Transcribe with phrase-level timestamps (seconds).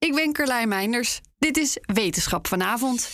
[0.00, 1.20] Ik ben Carlijn Meinders.
[1.38, 3.10] Dit is Wetenschap vanavond.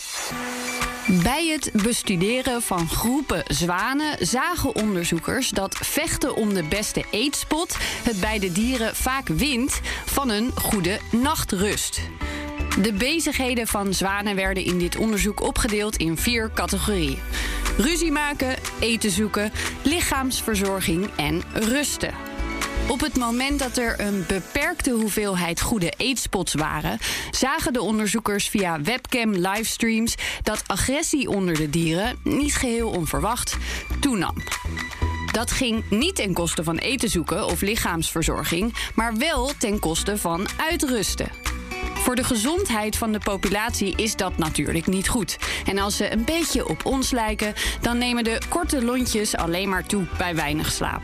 [1.23, 8.19] Bij het bestuderen van groepen zwanen zagen onderzoekers dat vechten om de beste eetspot het
[8.19, 12.01] bij de dieren vaak wint van een goede nachtrust.
[12.81, 17.19] De bezigheden van zwanen werden in dit onderzoek opgedeeld in vier categorieën:
[17.77, 19.51] ruzie maken, eten zoeken,
[19.83, 22.26] lichaamsverzorging en rusten.
[22.87, 26.99] Op het moment dat er een beperkte hoeveelheid goede eetspots waren,
[27.31, 33.57] zagen de onderzoekers via webcam livestreams dat agressie onder de dieren, niet geheel onverwacht,
[33.99, 34.35] toenam.
[35.31, 40.47] Dat ging niet ten koste van eten zoeken of lichaamsverzorging, maar wel ten koste van
[40.57, 41.29] uitrusten.
[41.95, 45.37] Voor de gezondheid van de populatie is dat natuurlijk niet goed.
[45.65, 49.85] En als ze een beetje op ons lijken, dan nemen de korte lontjes alleen maar
[49.85, 51.01] toe bij weinig slaap.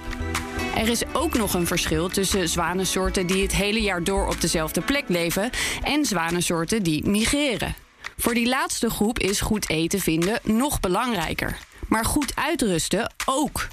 [0.75, 4.81] Er is ook nog een verschil tussen zwanensoorten die het hele jaar door op dezelfde
[4.81, 5.49] plek leven
[5.83, 7.75] en zwanensoorten die migreren.
[8.17, 11.57] Voor die laatste groep is goed eten vinden nog belangrijker.
[11.87, 13.67] Maar goed uitrusten ook.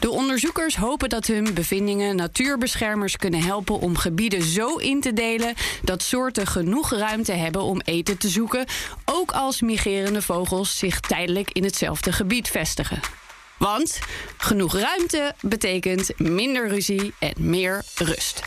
[0.00, 5.54] De onderzoekers hopen dat hun bevindingen natuurbeschermers kunnen helpen om gebieden zo in te delen
[5.82, 8.66] dat soorten genoeg ruimte hebben om eten te zoeken,
[9.04, 13.21] ook als migrerende vogels zich tijdelijk in hetzelfde gebied vestigen.
[13.62, 13.98] Want
[14.36, 18.42] genoeg ruimte betekent minder ruzie en meer rust.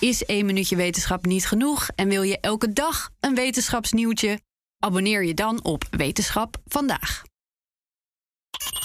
[0.00, 4.40] Is één minuutje wetenschap niet genoeg en wil je elke dag een wetenschapsnieuwtje?
[4.78, 7.27] Abonneer je dan op Wetenschap vandaag.